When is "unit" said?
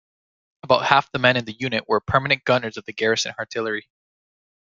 1.59-1.87